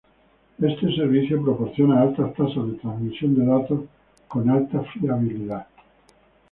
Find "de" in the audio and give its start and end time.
2.71-2.77, 3.35-3.45